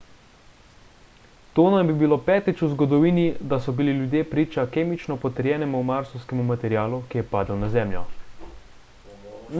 [1.57, 6.49] to naj bi bilo petič v zgodovini da so bili ljudje priča kemično potrjenemu marsovskemu
[6.53, 8.05] materialu ki je padel na zemljo